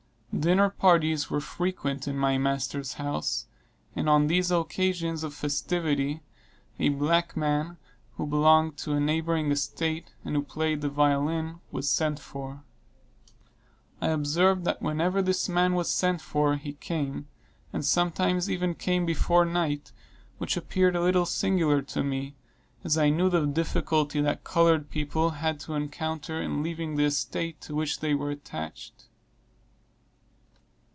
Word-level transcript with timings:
Dinner 0.33 0.69
parties 0.69 1.29
were 1.29 1.41
frequent 1.41 2.07
in 2.07 2.15
my 2.17 2.37
master's 2.37 2.93
house; 2.93 3.47
and 3.97 4.07
on 4.09 4.25
these 4.25 4.49
occasions 4.49 5.25
of 5.25 5.33
festivity, 5.35 6.21
a 6.79 6.87
black 6.89 7.35
man, 7.35 7.77
who 8.15 8.25
belonged 8.25 8.77
to 8.77 8.93
a 8.93 8.99
neighboring 9.01 9.51
estate, 9.51 10.13
and 10.23 10.35
who 10.35 10.41
played 10.41 10.79
the 10.81 10.89
violin, 10.89 11.59
was 11.69 11.89
sent 11.89 12.17
for. 12.17 12.63
I 13.99 14.07
observed 14.07 14.63
that 14.63 14.81
whenever 14.81 15.21
this 15.21 15.49
man 15.49 15.73
was 15.75 15.91
sent 15.91 16.21
for, 16.21 16.55
he 16.55 16.73
came, 16.73 17.27
and 17.73 17.83
sometimes 17.85 18.49
even 18.49 18.73
came 18.73 19.05
before 19.05 19.43
night, 19.45 19.91
which 20.37 20.55
appeared 20.57 20.95
a 20.95 21.01
little 21.03 21.25
singular 21.25 21.81
to 21.83 22.03
me, 22.05 22.35
as 22.85 22.97
I 22.97 23.09
knew 23.09 23.29
the 23.29 23.45
difficulty 23.45 24.21
that 24.21 24.45
colored 24.45 24.89
people 24.89 25.31
had 25.31 25.59
to 25.59 25.75
encounter 25.75 26.41
in 26.41 26.63
leaving 26.63 26.95
the 26.95 27.03
estate 27.03 27.59
to 27.61 27.75
which 27.75 27.99
they 27.99 28.13
were 28.15 28.31
attached. 28.31 28.93